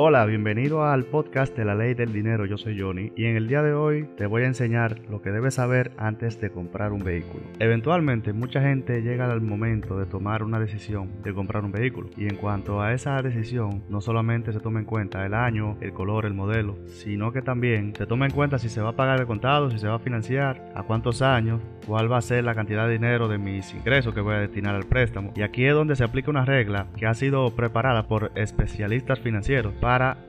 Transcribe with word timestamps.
Hola, 0.00 0.24
bienvenido 0.26 0.84
al 0.84 1.06
podcast 1.06 1.56
de 1.56 1.64
la 1.64 1.74
ley 1.74 1.92
del 1.92 2.12
dinero. 2.12 2.46
Yo 2.46 2.56
soy 2.56 2.80
Johnny 2.80 3.10
y 3.16 3.24
en 3.24 3.34
el 3.34 3.48
día 3.48 3.62
de 3.62 3.72
hoy 3.72 4.08
te 4.16 4.26
voy 4.26 4.44
a 4.44 4.46
enseñar 4.46 5.00
lo 5.10 5.20
que 5.22 5.32
debes 5.32 5.54
saber 5.54 5.90
antes 5.96 6.40
de 6.40 6.50
comprar 6.50 6.92
un 6.92 7.02
vehículo. 7.02 7.42
Eventualmente 7.58 8.32
mucha 8.32 8.62
gente 8.62 9.02
llega 9.02 9.28
al 9.28 9.40
momento 9.40 9.98
de 9.98 10.06
tomar 10.06 10.44
una 10.44 10.60
decisión 10.60 11.20
de 11.24 11.34
comprar 11.34 11.64
un 11.64 11.72
vehículo 11.72 12.10
y 12.16 12.28
en 12.28 12.36
cuanto 12.36 12.80
a 12.80 12.92
esa 12.92 13.20
decisión 13.22 13.82
no 13.88 14.00
solamente 14.00 14.52
se 14.52 14.60
toma 14.60 14.78
en 14.78 14.84
cuenta 14.84 15.26
el 15.26 15.34
año, 15.34 15.76
el 15.80 15.92
color, 15.92 16.26
el 16.26 16.34
modelo, 16.34 16.78
sino 16.86 17.32
que 17.32 17.42
también 17.42 17.92
se 17.96 18.06
toma 18.06 18.26
en 18.26 18.32
cuenta 18.32 18.60
si 18.60 18.68
se 18.68 18.80
va 18.80 18.90
a 18.90 18.96
pagar 18.96 19.18
el 19.18 19.26
contado, 19.26 19.68
si 19.68 19.80
se 19.80 19.88
va 19.88 19.96
a 19.96 19.98
financiar, 19.98 20.62
a 20.76 20.84
cuántos 20.84 21.22
años, 21.22 21.60
cuál 21.88 22.12
va 22.12 22.18
a 22.18 22.22
ser 22.22 22.44
la 22.44 22.54
cantidad 22.54 22.86
de 22.86 22.92
dinero 22.92 23.26
de 23.26 23.38
mis 23.38 23.74
ingresos 23.74 24.14
que 24.14 24.20
voy 24.20 24.36
a 24.36 24.40
destinar 24.40 24.76
al 24.76 24.86
préstamo. 24.86 25.32
Y 25.34 25.42
aquí 25.42 25.64
es 25.64 25.74
donde 25.74 25.96
se 25.96 26.04
aplica 26.04 26.30
una 26.30 26.44
regla 26.44 26.86
que 26.96 27.06
ha 27.06 27.14
sido 27.14 27.50
preparada 27.56 28.06
por 28.06 28.30
especialistas 28.36 29.18
financieros 29.18 29.74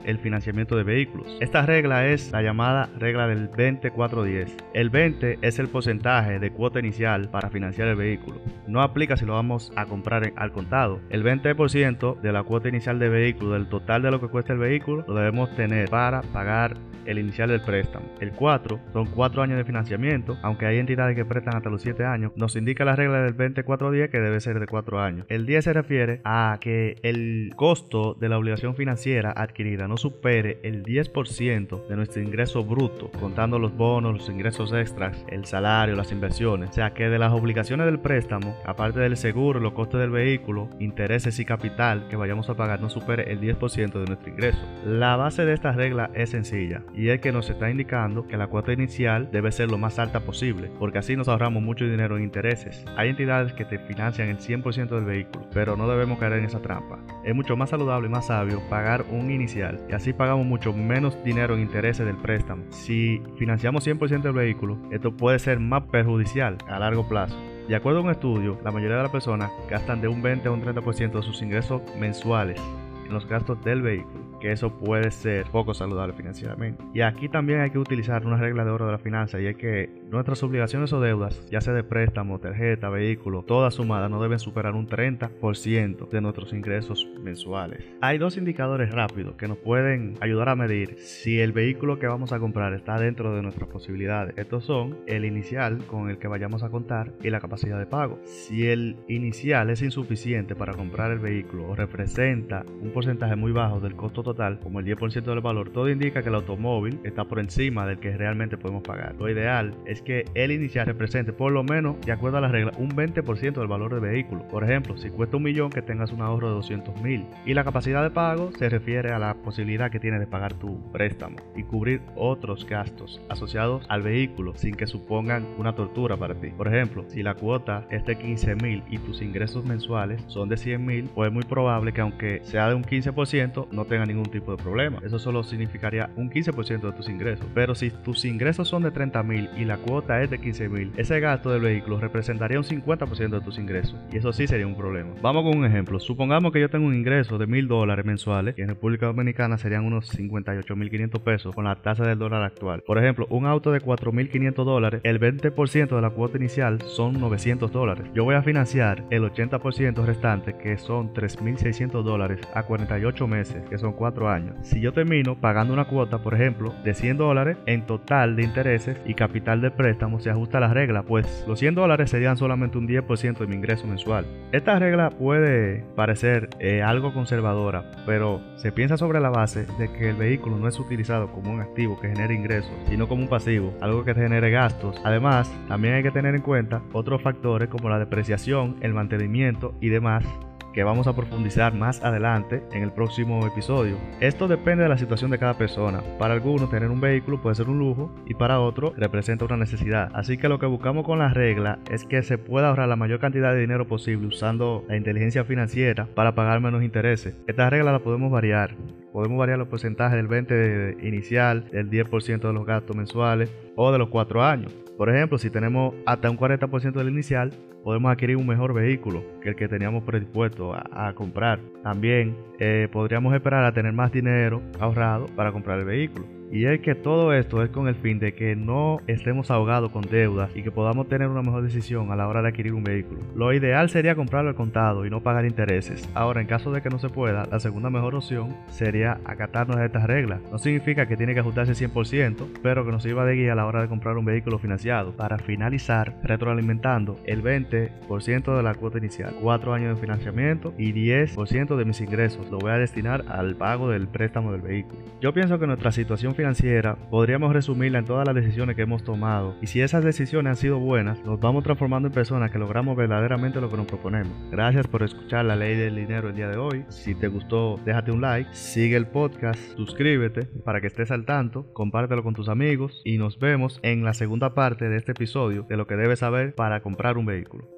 el 0.04 0.18
financiamiento 0.18 0.74
de 0.74 0.84
vehículos. 0.84 1.26
Esta 1.40 1.66
regla 1.66 2.06
es 2.06 2.32
la 2.32 2.40
llamada 2.40 2.88
regla 2.98 3.26
del 3.26 3.50
20-4-10. 3.50 4.48
El 4.72 4.88
20 4.88 5.38
es 5.42 5.58
el 5.58 5.68
porcentaje 5.68 6.38
de 6.38 6.50
cuota 6.50 6.78
inicial 6.78 7.28
para 7.28 7.50
financiar 7.50 7.88
el 7.88 7.96
vehículo. 7.96 8.40
No 8.66 8.80
aplica 8.80 9.18
si 9.18 9.26
lo 9.26 9.34
vamos 9.34 9.70
a 9.76 9.84
comprar 9.84 10.32
al 10.34 10.52
contado. 10.52 11.00
El 11.10 11.22
20% 11.22 12.20
de 12.20 12.32
la 12.32 12.42
cuota 12.42 12.70
inicial 12.70 12.98
de 12.98 13.10
vehículo, 13.10 13.52
del 13.52 13.68
total 13.68 14.00
de 14.00 14.10
lo 14.10 14.18
que 14.18 14.28
cuesta 14.28 14.54
el 14.54 14.58
vehículo, 14.58 15.04
lo 15.06 15.14
debemos 15.14 15.54
tener 15.54 15.90
para 15.90 16.22
pagar 16.22 16.78
el 17.06 17.18
inicial 17.18 17.48
del 17.48 17.60
préstamo. 17.60 18.06
El 18.20 18.32
4 18.32 18.80
son 18.92 19.06
4 19.06 19.42
años 19.42 19.58
de 19.58 19.64
financiamiento, 19.64 20.38
aunque 20.42 20.66
hay 20.66 20.78
entidades 20.78 21.16
que 21.16 21.24
prestan 21.24 21.56
hasta 21.56 21.70
los 21.70 21.82
7 21.82 22.04
años. 22.04 22.32
Nos 22.36 22.56
indica 22.56 22.84
la 22.84 22.96
regla 22.96 23.22
del 23.22 23.36
20-4-10 23.36 24.10
que 24.10 24.20
debe 24.20 24.40
ser 24.40 24.60
de 24.60 24.66
4 24.66 25.00
años. 25.00 25.26
El 25.28 25.46
10 25.46 25.64
se 25.64 25.72
refiere 25.72 26.20
a 26.24 26.58
que 26.60 26.96
el 27.02 27.52
costo 27.56 28.14
de 28.14 28.28
la 28.28 28.38
obligación 28.38 28.74
financiera 28.74 29.32
adquirida 29.50 29.86
no 29.86 29.96
supere 29.96 30.58
el 30.62 30.82
10% 30.82 31.86
de 31.86 31.96
nuestro 31.96 32.22
ingreso 32.22 32.64
bruto, 32.64 33.10
contando 33.20 33.58
los 33.58 33.76
bonos, 33.76 34.14
los 34.14 34.28
ingresos 34.28 34.72
extras, 34.72 35.24
el 35.28 35.44
salario, 35.44 35.96
las 35.96 36.12
inversiones. 36.12 36.70
O 36.70 36.72
sea 36.72 36.94
que 36.94 37.08
de 37.08 37.18
las 37.18 37.32
obligaciones 37.32 37.86
del 37.86 38.00
préstamo, 38.00 38.56
aparte 38.64 39.00
del 39.00 39.16
seguro, 39.16 39.60
los 39.60 39.72
costes 39.72 40.00
del 40.00 40.10
vehículo, 40.10 40.68
intereses 40.78 41.38
y 41.38 41.44
capital 41.44 42.08
que 42.08 42.16
vayamos 42.16 42.48
a 42.48 42.54
pagar 42.54 42.80
no 42.80 42.88
supere 42.88 43.30
el 43.30 43.40
10% 43.40 43.92
de 43.92 44.06
nuestro 44.06 44.30
ingreso. 44.30 44.60
La 44.84 45.16
base 45.16 45.44
de 45.44 45.52
esta 45.52 45.72
regla 45.72 46.10
es 46.14 46.30
sencilla 46.30 46.82
y 46.94 47.08
es 47.08 47.20
que 47.20 47.32
nos 47.32 47.50
está 47.50 47.70
indicando 47.70 48.26
que 48.26 48.36
la 48.36 48.46
cuota 48.46 48.72
inicial 48.72 49.30
debe 49.30 49.52
ser 49.52 49.70
lo 49.70 49.78
más 49.78 49.98
alta 49.98 50.20
posible, 50.20 50.70
porque 50.78 50.98
así 50.98 51.16
nos 51.16 51.28
ahorramos 51.28 51.62
mucho 51.62 51.84
dinero 51.84 52.16
en 52.16 52.24
intereses. 52.24 52.84
Hay 52.96 53.10
entidades 53.10 53.52
que 53.52 53.64
te 53.64 53.78
financian 53.78 54.28
el 54.28 54.38
100% 54.38 54.88
del 54.88 55.04
vehículo, 55.04 55.46
pero 55.52 55.76
no 55.76 55.88
debemos 55.88 56.18
caer 56.18 56.34
en 56.34 56.44
esa 56.44 56.60
trampa. 56.60 56.98
Es 57.24 57.34
mucho 57.34 57.56
más 57.56 57.70
saludable 57.70 58.08
y 58.08 58.10
más 58.10 58.26
sabio 58.26 58.60
pagar 58.68 59.04
un 59.10 59.30
y 59.40 59.92
así 59.92 60.12
pagamos 60.12 60.44
mucho 60.46 60.72
menos 60.72 61.22
dinero 61.24 61.54
en 61.54 61.60
intereses 61.60 62.04
del 62.04 62.16
préstamo. 62.16 62.64
Si 62.70 63.22
financiamos 63.38 63.86
100% 63.86 64.22
del 64.22 64.32
vehículo, 64.32 64.78
esto 64.90 65.16
puede 65.16 65.38
ser 65.38 65.60
más 65.60 65.84
perjudicial 65.84 66.58
a 66.68 66.78
largo 66.78 67.08
plazo. 67.08 67.36
De 67.68 67.76
acuerdo 67.76 68.00
a 68.00 68.02
un 68.02 68.10
estudio, 68.10 68.58
la 68.64 68.70
mayoría 68.70 68.96
de 68.96 69.04
las 69.04 69.12
personas 69.12 69.50
gastan 69.68 70.00
de 70.00 70.08
un 70.08 70.20
20 70.20 70.48
a 70.48 70.50
un 70.50 70.62
30% 70.62 71.12
de 71.12 71.22
sus 71.22 71.40
ingresos 71.40 71.80
mensuales 71.98 72.60
en 73.06 73.14
los 73.14 73.26
gastos 73.26 73.62
del 73.64 73.80
vehículo 73.80 74.30
que 74.40 74.50
eso 74.50 74.70
puede 74.70 75.10
ser 75.10 75.46
poco 75.46 75.74
saludable 75.74 76.14
financieramente. 76.14 76.82
Y 76.94 77.02
aquí 77.02 77.28
también 77.28 77.60
hay 77.60 77.70
que 77.70 77.78
utilizar 77.78 78.26
una 78.26 78.36
regla 78.36 78.64
de 78.64 78.70
oro 78.70 78.86
de 78.86 78.92
la 78.92 78.98
finanza 78.98 79.38
y 79.38 79.46
es 79.46 79.56
que 79.56 79.99
nuestras 80.10 80.42
obligaciones 80.42 80.92
o 80.92 81.00
deudas, 81.00 81.46
ya 81.50 81.60
sea 81.60 81.72
de 81.72 81.84
préstamo, 81.84 82.40
tarjeta, 82.40 82.88
vehículo, 82.88 83.42
todas 83.42 83.74
sumadas 83.74 84.10
no 84.10 84.20
deben 84.20 84.38
superar 84.38 84.74
un 84.74 84.88
30% 84.88 86.08
de 86.08 86.20
nuestros 86.20 86.52
ingresos 86.52 87.08
mensuales. 87.22 87.84
Hay 88.00 88.18
dos 88.18 88.36
indicadores 88.36 88.90
rápidos 88.90 89.36
que 89.36 89.48
nos 89.48 89.58
pueden 89.58 90.16
ayudar 90.20 90.48
a 90.48 90.56
medir 90.56 90.96
si 90.98 91.40
el 91.40 91.52
vehículo 91.52 91.98
que 91.98 92.08
vamos 92.08 92.32
a 92.32 92.40
comprar 92.40 92.74
está 92.74 92.98
dentro 92.98 93.34
de 93.34 93.42
nuestras 93.42 93.68
posibilidades. 93.68 94.36
Estos 94.36 94.64
son 94.64 94.98
el 95.06 95.24
inicial 95.24 95.78
con 95.86 96.10
el 96.10 96.18
que 96.18 96.28
vayamos 96.28 96.62
a 96.62 96.70
contar 96.70 97.12
y 97.22 97.30
la 97.30 97.40
capacidad 97.40 97.78
de 97.78 97.86
pago. 97.86 98.18
Si 98.24 98.66
el 98.66 98.96
inicial 99.08 99.70
es 99.70 99.82
insuficiente 99.82 100.56
para 100.56 100.74
comprar 100.74 101.12
el 101.12 101.20
vehículo 101.20 101.68
o 101.68 101.76
representa 101.76 102.64
un 102.80 102.90
porcentaje 102.90 103.36
muy 103.36 103.52
bajo 103.52 103.80
del 103.80 103.94
costo 103.94 104.22
total, 104.22 104.58
como 104.60 104.80
el 104.80 104.86
10% 104.86 105.22
del 105.22 105.40
valor, 105.40 105.70
todo 105.70 105.88
indica 105.88 106.22
que 106.22 106.28
el 106.28 106.34
automóvil 106.34 106.98
está 107.04 107.24
por 107.24 107.38
encima 107.38 107.86
del 107.86 108.00
que 108.00 108.16
realmente 108.16 108.58
podemos 108.58 108.82
pagar. 108.82 109.14
Lo 109.16 109.28
ideal 109.28 109.74
es 109.86 109.99
que 110.00 110.24
el 110.34 110.50
inicial 110.50 110.86
represente 110.86 111.32
por 111.32 111.52
lo 111.52 111.62
menos, 111.62 112.00
de 112.00 112.12
acuerdo 112.12 112.38
a 112.38 112.40
la 112.40 112.48
regla, 112.48 112.72
un 112.78 112.90
20% 112.90 113.52
del 113.52 113.66
valor 113.66 113.92
del 113.92 114.00
vehículo. 114.00 114.46
Por 114.48 114.64
ejemplo, 114.64 114.96
si 114.96 115.10
cuesta 115.10 115.36
un 115.36 115.42
millón, 115.42 115.70
que 115.70 115.82
tengas 115.82 116.12
un 116.12 116.22
ahorro 116.22 116.48
de 116.48 116.54
200 116.54 117.00
mil. 117.02 117.26
Y 117.44 117.54
la 117.54 117.64
capacidad 117.64 118.02
de 118.02 118.10
pago 118.10 118.50
se 118.58 118.68
refiere 118.68 119.12
a 119.12 119.18
la 119.18 119.34
posibilidad 119.34 119.90
que 119.90 120.00
tienes 120.00 120.20
de 120.20 120.26
pagar 120.26 120.54
tu 120.54 120.80
préstamo 120.92 121.36
y 121.56 121.62
cubrir 121.62 122.00
otros 122.16 122.66
gastos 122.66 123.20
asociados 123.28 123.84
al 123.88 124.02
vehículo 124.02 124.54
sin 124.56 124.74
que 124.74 124.86
supongan 124.86 125.46
una 125.58 125.74
tortura 125.74 126.16
para 126.16 126.34
ti. 126.34 126.48
Por 126.48 126.68
ejemplo, 126.68 127.04
si 127.08 127.22
la 127.22 127.34
cuota 127.34 127.86
es 127.90 128.04
de 128.04 128.16
15 128.16 128.56
mil 128.56 128.82
y 128.90 128.98
tus 128.98 129.22
ingresos 129.22 129.64
mensuales 129.64 130.22
son 130.26 130.48
de 130.48 130.56
100 130.56 130.84
mil, 130.84 131.10
pues 131.14 131.28
es 131.28 131.34
muy 131.34 131.44
probable 131.44 131.92
que 131.92 132.00
aunque 132.00 132.40
sea 132.44 132.68
de 132.68 132.74
un 132.74 132.84
15%, 132.84 133.68
no 133.70 133.84
tenga 133.84 134.06
ningún 134.06 134.26
tipo 134.26 134.56
de 134.56 134.62
problema. 134.62 134.98
Eso 135.04 135.18
solo 135.18 135.42
significaría 135.42 136.10
un 136.16 136.30
15% 136.30 136.80
de 136.80 136.92
tus 136.92 137.08
ingresos. 137.08 137.46
Pero 137.54 137.74
si 137.74 137.90
tus 137.90 138.24
ingresos 138.24 138.68
son 138.68 138.82
de 138.82 138.90
30 138.90 139.22
mil 139.22 139.50
y 139.56 139.64
la 139.64 139.76
cuota 139.76 139.89
es 139.98 140.30
de 140.30 140.38
15 140.38 140.68
mil, 140.68 140.92
ese 140.96 141.20
gasto 141.20 141.50
del 141.50 141.62
vehículo 141.62 142.00
representaría 142.00 142.58
un 142.58 142.64
50% 142.64 143.30
de 143.30 143.40
tus 143.40 143.58
ingresos. 143.58 143.96
Y 144.12 144.18
eso 144.18 144.32
sí 144.32 144.46
sería 144.46 144.66
un 144.66 144.76
problema. 144.76 145.10
Vamos 145.20 145.42
con 145.44 145.58
un 145.58 145.64
ejemplo. 145.64 145.98
Supongamos 145.98 146.52
que 146.52 146.60
yo 146.60 146.70
tengo 146.70 146.86
un 146.86 146.94
ingreso 146.94 147.38
de 147.38 147.46
mil 147.46 147.68
dólares 147.68 148.04
mensuales, 148.04 148.54
y 148.56 148.62
en 148.62 148.68
República 148.68 149.06
Dominicana 149.06 149.58
serían 149.58 149.84
unos 149.84 150.08
58 150.08 150.76
mil 150.76 150.90
500 150.90 151.20
pesos 151.22 151.54
con 151.54 151.64
la 151.64 151.76
tasa 151.76 152.04
del 152.04 152.18
dólar 152.18 152.42
actual. 152.42 152.82
Por 152.86 152.98
ejemplo, 152.98 153.26
un 153.30 153.46
auto 153.46 153.72
de 153.72 153.80
4 153.80 154.12
mil 154.12 154.28
500 154.28 154.64
dólares, 154.64 155.00
el 155.04 155.20
20% 155.20 155.94
de 155.94 156.00
la 156.00 156.10
cuota 156.10 156.38
inicial 156.38 156.80
son 156.82 157.20
900 157.20 157.72
dólares. 157.72 158.06
Yo 158.14 158.24
voy 158.24 158.34
a 158.34 158.42
financiar 158.42 159.04
el 159.10 159.22
80% 159.24 160.04
restante, 160.04 160.56
que 160.56 160.78
son 160.78 161.12
3.600 161.12 162.02
dólares 162.02 162.40
a 162.54 162.62
48 162.62 163.26
meses, 163.26 163.62
que 163.68 163.78
son 163.78 163.92
4 163.92 164.28
años. 164.28 164.56
Si 164.62 164.80
yo 164.80 164.92
termino 164.92 165.40
pagando 165.40 165.72
una 165.72 165.86
cuota, 165.86 166.18
por 166.18 166.34
ejemplo, 166.34 166.74
de 166.84 166.94
100 166.94 167.16
dólares 167.16 167.56
en 167.66 167.86
total 167.86 168.36
de 168.36 168.42
intereses 168.42 168.96
y 169.06 169.14
capital 169.14 169.60
de 169.60 169.70
préstamo, 169.80 170.20
se 170.20 170.28
ajusta 170.28 170.60
la 170.60 170.74
regla, 170.74 171.04
pues 171.04 171.42
los 171.48 171.58
100 171.58 171.74
dólares 171.74 172.10
serían 172.10 172.36
solamente 172.36 172.76
un 172.76 172.86
10% 172.86 173.38
de 173.38 173.46
mi 173.46 173.56
ingreso 173.56 173.86
mensual. 173.86 174.26
Esta 174.52 174.78
regla 174.78 175.08
puede 175.08 175.84
parecer 175.96 176.50
eh, 176.58 176.82
algo 176.82 177.14
conservadora, 177.14 177.90
pero 178.04 178.42
se 178.56 178.72
piensa 178.72 178.98
sobre 178.98 179.20
la 179.20 179.30
base 179.30 179.64
de 179.78 179.90
que 179.90 180.10
el 180.10 180.16
vehículo 180.16 180.58
no 180.58 180.68
es 180.68 180.78
utilizado 180.78 181.32
como 181.32 181.50
un 181.50 181.62
activo 181.62 181.98
que 181.98 182.08
genere 182.08 182.34
ingresos, 182.34 182.70
sino 182.90 183.08
como 183.08 183.22
un 183.22 183.28
pasivo, 183.30 183.72
algo 183.80 184.04
que 184.04 184.12
genere 184.12 184.50
gastos. 184.50 185.00
Además, 185.02 185.50
también 185.66 185.94
hay 185.94 186.02
que 186.02 186.10
tener 186.10 186.34
en 186.34 186.42
cuenta 186.42 186.82
otros 186.92 187.22
factores 187.22 187.70
como 187.70 187.88
la 187.88 187.98
depreciación, 187.98 188.76
el 188.82 188.92
mantenimiento 188.92 189.74
y 189.80 189.88
demás 189.88 190.26
que 190.72 190.84
vamos 190.84 191.06
a 191.06 191.14
profundizar 191.14 191.74
más 191.74 192.02
adelante 192.02 192.62
en 192.72 192.82
el 192.82 192.92
próximo 192.92 193.46
episodio. 193.46 193.96
Esto 194.20 194.48
depende 194.48 194.82
de 194.82 194.88
la 194.88 194.98
situación 194.98 195.30
de 195.30 195.38
cada 195.38 195.54
persona. 195.54 196.02
Para 196.18 196.34
algunos 196.34 196.70
tener 196.70 196.90
un 196.90 197.00
vehículo 197.00 197.40
puede 197.40 197.56
ser 197.56 197.68
un 197.68 197.78
lujo 197.78 198.10
y 198.26 198.34
para 198.34 198.60
otros 198.60 198.92
representa 198.96 199.44
una 199.44 199.56
necesidad. 199.56 200.10
Así 200.14 200.38
que 200.38 200.48
lo 200.48 200.58
que 200.58 200.66
buscamos 200.66 201.04
con 201.04 201.18
la 201.18 201.28
regla 201.28 201.78
es 201.90 202.04
que 202.04 202.22
se 202.22 202.38
pueda 202.38 202.68
ahorrar 202.68 202.88
la 202.88 202.96
mayor 202.96 203.20
cantidad 203.20 203.52
de 203.52 203.60
dinero 203.60 203.86
posible 203.86 204.26
usando 204.26 204.84
la 204.88 204.96
inteligencia 204.96 205.44
financiera 205.44 206.06
para 206.14 206.34
pagar 206.34 206.60
menos 206.60 206.82
intereses. 206.82 207.36
Esta 207.46 207.70
regla 207.70 207.92
la 207.92 208.00
podemos 208.00 208.30
variar. 208.30 208.74
Podemos 209.12 209.38
variar 209.38 209.58
los 209.58 209.68
porcentajes 209.68 210.16
del 210.16 210.28
20 210.28 210.98
inicial, 211.02 211.68
del 211.70 211.90
10% 211.90 212.40
de 212.40 212.52
los 212.52 212.64
gastos 212.64 212.96
mensuales 212.96 213.52
o 213.76 213.90
de 213.90 213.98
los 213.98 214.08
4 214.08 214.42
años. 214.44 214.72
Por 215.00 215.08
ejemplo, 215.08 215.38
si 215.38 215.48
tenemos 215.48 215.94
hasta 216.04 216.30
un 216.30 216.36
40% 216.36 216.92
del 216.92 217.08
inicial, 217.08 217.54
podemos 217.82 218.12
adquirir 218.12 218.36
un 218.36 218.46
mejor 218.46 218.74
vehículo 218.74 219.24
que 219.40 219.48
el 219.48 219.56
que 219.56 219.66
teníamos 219.66 220.04
predispuesto 220.04 220.74
a, 220.74 221.14
comprar. 221.14 221.58
También 221.82 222.36
eh, 222.58 222.86
podríamos 222.92 223.32
esperar 223.32 223.64
a 223.64 223.72
tener 223.72 223.94
más 223.94 224.12
dinero 224.12 224.60
ahorrado 224.78 225.24
para 225.34 225.52
comprar 225.52 225.78
el 225.78 225.86
vehículo. 225.86 226.39
Y 226.52 226.64
es 226.64 226.80
que 226.80 226.96
todo 226.96 227.32
esto 227.32 227.62
es 227.62 227.70
con 227.70 227.86
el 227.86 227.94
fin 227.94 228.18
de 228.18 228.34
que 228.34 228.56
no 228.56 228.98
estemos 229.06 229.52
ahogados 229.52 229.92
con 229.92 230.02
deudas 230.02 230.50
y 230.56 230.62
que 230.62 230.72
podamos 230.72 231.08
tener 231.08 231.28
una 231.28 231.42
mejor 231.42 231.62
decisión 231.62 232.10
a 232.10 232.16
la 232.16 232.26
hora 232.26 232.42
de 232.42 232.48
adquirir 232.48 232.74
un 232.74 232.82
vehículo. 232.82 233.20
Lo 233.36 233.52
ideal 233.52 233.88
sería 233.88 234.16
comprarlo 234.16 234.50
al 234.50 234.56
contado 234.56 235.06
y 235.06 235.10
no 235.10 235.22
pagar 235.22 235.44
intereses. 235.44 236.08
Ahora, 236.12 236.40
en 236.40 236.48
caso 236.48 236.72
de 236.72 236.82
que 236.82 236.90
no 236.90 236.98
se 236.98 237.08
pueda, 237.08 237.46
la 237.46 237.60
segunda 237.60 237.88
mejor 237.88 238.16
opción 238.16 238.56
sería 238.68 239.20
acatarnos 239.24 239.76
a 239.76 239.84
estas 239.84 240.08
reglas. 240.08 240.40
No 240.50 240.58
significa 240.58 241.06
que 241.06 241.16
tiene 241.16 241.34
que 241.34 241.40
ajustarse 241.40 241.72
100%, 241.72 242.48
pero 242.62 242.84
que 242.84 242.90
nos 242.90 243.04
sirva 243.04 243.24
de 243.24 243.36
guía 243.36 243.52
a 243.52 243.56
la 243.56 243.66
hora 243.66 243.82
de 243.82 243.88
comprar 243.88 244.16
un 244.16 244.24
vehículo 244.24 244.58
financiado. 244.58 245.12
Para 245.12 245.38
finalizar, 245.38 246.16
retroalimentando 246.24 247.20
el 247.26 247.44
20% 247.44 248.56
de 248.56 248.62
la 248.64 248.74
cuota 248.74 248.98
inicial, 248.98 249.36
4 249.40 249.72
años 249.72 249.94
de 249.94 250.00
financiamiento 250.00 250.74
y 250.76 250.92
10% 250.92 251.76
de 251.76 251.84
mis 251.84 252.00
ingresos 252.00 252.50
lo 252.50 252.58
voy 252.58 252.72
a 252.72 252.78
destinar 252.78 253.24
al 253.28 253.54
pago 253.54 253.88
del 253.88 254.08
préstamo 254.08 254.50
del 254.50 254.62
vehículo. 254.62 255.00
Yo 255.20 255.32
pienso 255.32 255.60
que 255.60 255.68
nuestra 255.68 255.92
situación 255.92 256.34
financiera 256.40 256.96
podríamos 257.10 257.52
resumirla 257.52 257.98
en 257.98 258.06
todas 258.06 258.26
las 258.26 258.34
decisiones 258.34 258.74
que 258.74 258.80
hemos 258.80 259.04
tomado 259.04 259.56
y 259.60 259.66
si 259.66 259.82
esas 259.82 260.02
decisiones 260.02 260.50
han 260.52 260.56
sido 260.56 260.78
buenas, 260.78 261.22
nos 261.22 261.38
vamos 261.38 261.64
transformando 261.64 262.08
en 262.08 262.14
personas 262.14 262.50
que 262.50 262.58
logramos 262.58 262.96
verdaderamente 262.96 263.60
lo 263.60 263.68
que 263.68 263.76
nos 263.76 263.84
proponemos. 263.84 264.32
Gracias 264.50 264.86
por 264.86 265.02
escuchar 265.02 265.44
la 265.44 265.54
ley 265.54 265.76
del 265.76 265.96
dinero 265.96 266.30
el 266.30 266.34
día 266.34 266.48
de 266.48 266.56
hoy. 266.56 266.86
Si 266.88 267.14
te 267.14 267.28
gustó, 267.28 267.78
déjate 267.84 268.10
un 268.10 268.22
like, 268.22 268.48
sigue 268.54 268.96
el 268.96 269.06
podcast, 269.06 269.60
suscríbete 269.76 270.46
para 270.64 270.80
que 270.80 270.86
estés 270.86 271.10
al 271.10 271.26
tanto, 271.26 271.70
compártelo 271.74 272.22
con 272.22 272.32
tus 272.32 272.48
amigos 272.48 273.02
y 273.04 273.18
nos 273.18 273.38
vemos 273.38 273.78
en 273.82 274.02
la 274.02 274.14
segunda 274.14 274.54
parte 274.54 274.88
de 274.88 274.96
este 274.96 275.12
episodio 275.12 275.66
de 275.68 275.76
lo 275.76 275.86
que 275.86 275.96
debes 275.96 276.20
saber 276.20 276.54
para 276.54 276.80
comprar 276.80 277.18
un 277.18 277.26
vehículo. 277.26 277.68